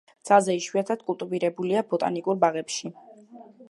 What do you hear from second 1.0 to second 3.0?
კულტივირებულია ბოტანიკურ ბაღებში.